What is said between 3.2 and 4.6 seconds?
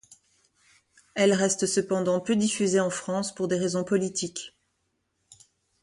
pour des raisons politiques.